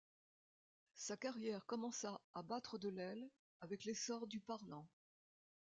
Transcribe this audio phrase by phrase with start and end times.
[0.95, 4.87] Sa carrière commença à battre de l'aile avec l'essor du parlant.